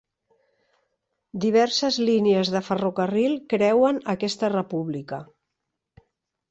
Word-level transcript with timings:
Diverses 1.43 1.99
línies 2.09 2.51
de 2.57 2.63
ferrocarril 2.71 3.39
creuen 3.55 4.01
aquesta 4.17 4.53
república. 4.59 5.23